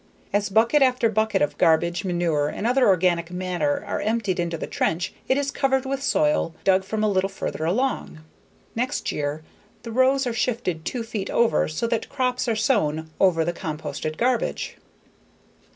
[0.33, 4.65] As bucket after bucket of garbage, manure, and other organic matter are emptied into the
[4.65, 8.21] trench, it is covered with soil dug from a little further along.
[8.75, 9.43] Next year,
[9.83, 14.17] the rows are shifted two feet over so that crops are sown above the composted
[14.17, 14.75] garbage.